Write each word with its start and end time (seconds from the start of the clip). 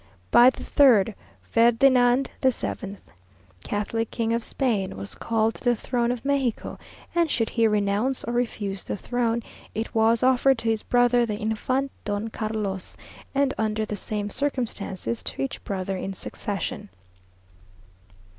By 0.31 0.49
the 0.49 0.63
third, 0.63 1.13
Ferdinand 1.43 2.31
VII, 2.41 2.97
Catholic 3.63 4.09
King 4.09 4.33
of 4.33 4.43
Spain, 4.43 4.97
was 4.97 5.13
called 5.13 5.53
to 5.53 5.63
the 5.63 5.75
throne 5.75 6.11
of 6.11 6.25
Mexico; 6.25 6.79
and 7.13 7.29
should 7.29 7.51
he 7.51 7.67
renounce 7.67 8.23
or 8.23 8.33
refuse 8.33 8.81
the 8.81 8.97
throne, 8.97 9.43
it 9.75 9.93
was 9.93 10.23
offered 10.23 10.57
to 10.57 10.69
his 10.69 10.81
brother 10.81 11.23
the 11.23 11.37
Infant 11.37 11.91
Don 12.03 12.29
Carlos, 12.29 12.97
and 13.35 13.53
under 13.59 13.85
the 13.85 13.95
same 13.95 14.31
circumstances, 14.31 15.21
to 15.21 15.39
each 15.39 15.63
brother 15.63 15.95
in 15.97 16.13
succession. 16.15 16.89